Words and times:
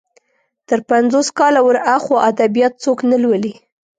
تر 0.67 0.79
پنځوس 0.89 1.27
کاله 1.39 1.59
ور 1.63 1.77
اخوا 1.95 2.17
ادبيات 2.31 2.73
څوک 2.83 2.99
نه 3.11 3.17
لولي. 3.23 3.53